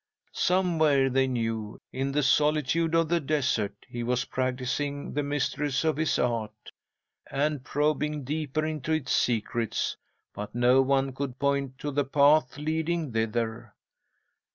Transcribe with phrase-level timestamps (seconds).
[0.33, 5.95] Somewhere, they knew, in the solitude of the desert, he was practising the mysteries of
[5.97, 6.71] his art,
[7.29, 9.95] and probing deeper into its secrets,
[10.33, 13.75] but no one could point to the path leading thither.